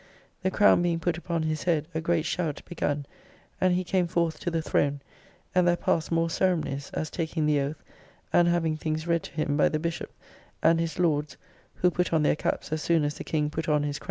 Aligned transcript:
The 0.41 0.49
crown 0.49 0.81
being 0.81 0.99
put 0.99 1.19
upon 1.19 1.43
his 1.43 1.65
head, 1.65 1.87
a 1.93 2.01
great 2.01 2.25
shout 2.25 2.63
begun, 2.67 3.05
and 3.61 3.71
he 3.71 3.83
came 3.83 4.07
forth 4.07 4.39
to 4.39 4.49
the 4.49 4.59
throne, 4.63 4.99
and 5.53 5.67
there 5.67 5.75
passed 5.75 6.11
more 6.11 6.27
ceremonies: 6.27 6.89
as 6.95 7.11
taking 7.11 7.45
the 7.45 7.59
oath, 7.59 7.83
and 8.33 8.47
having 8.47 8.77
things 8.77 9.05
read 9.05 9.21
to 9.21 9.31
him 9.33 9.55
by 9.55 9.69
the 9.69 9.77
Bishop; 9.77 10.11
and 10.63 10.79
his 10.79 10.97
lords 10.97 11.37
(who 11.75 11.91
put 11.91 12.11
on 12.13 12.23
their 12.23 12.35
caps 12.35 12.71
as 12.71 12.81
soon 12.81 13.03
as 13.03 13.13
the 13.13 13.23
King 13.23 13.51
put 13.51 13.69
on 13.69 13.69
his 13.69 13.69
crown) 13.69 13.69
[As 13.69 13.69
yet 13.69 13.69
barons 13.69 13.69
had 13.69 13.81
no 13.81 13.91
coronet. 13.91 13.99